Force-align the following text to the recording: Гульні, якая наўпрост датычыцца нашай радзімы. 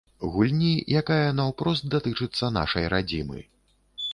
Гульні, 0.35 0.69
якая 1.01 1.27
наўпрост 1.39 1.83
датычыцца 1.97 2.51
нашай 2.57 2.89
радзімы. 2.95 3.39